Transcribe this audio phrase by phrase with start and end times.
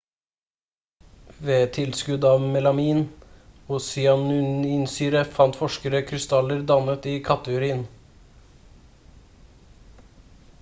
[1.49, 3.03] ved tilskudd av melamin
[3.75, 7.85] og cyanurinsyre fant forskerne krystaller dannet i katteurin